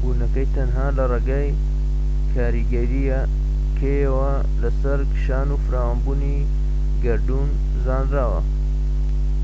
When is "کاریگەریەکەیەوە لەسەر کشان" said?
2.32-5.48